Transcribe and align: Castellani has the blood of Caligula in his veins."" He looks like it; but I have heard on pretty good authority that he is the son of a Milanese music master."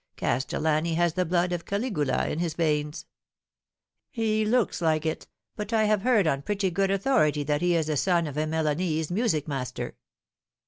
Castellani 0.17 0.95
has 0.95 1.13
the 1.13 1.25
blood 1.25 1.51
of 1.51 1.63
Caligula 1.65 2.25
in 2.27 2.39
his 2.39 2.55
veins."" 2.55 3.05
He 4.09 4.43
looks 4.43 4.81
like 4.81 5.05
it; 5.05 5.27
but 5.55 5.71
I 5.73 5.83
have 5.83 6.01
heard 6.01 6.25
on 6.25 6.41
pretty 6.41 6.71
good 6.71 6.89
authority 6.89 7.43
that 7.43 7.61
he 7.61 7.75
is 7.75 7.85
the 7.85 7.95
son 7.97 8.25
of 8.25 8.35
a 8.35 8.47
Milanese 8.47 9.11
music 9.11 9.47
master." 9.47 9.95